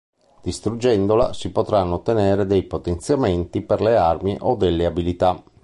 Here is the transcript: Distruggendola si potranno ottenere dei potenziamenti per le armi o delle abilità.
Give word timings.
Distruggendola 0.41 1.31
si 1.31 1.51
potranno 1.51 1.93
ottenere 1.93 2.47
dei 2.47 2.63
potenziamenti 2.63 3.61
per 3.61 3.81
le 3.81 3.95
armi 3.97 4.35
o 4.39 4.55
delle 4.55 4.87
abilità. 4.87 5.43